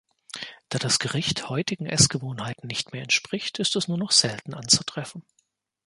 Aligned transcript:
Da 0.69 0.79
das 0.79 0.97
Gericht 0.97 1.47
heutigen 1.49 1.85
Essgewohnheiten 1.85 2.65
nicht 2.65 2.91
mehr 2.91 3.03
entspricht, 3.03 3.59
ist 3.59 3.75
es 3.75 3.87
nur 3.87 3.99
noch 3.99 4.09
selten 4.09 4.55
anzutreffen. 4.55 5.21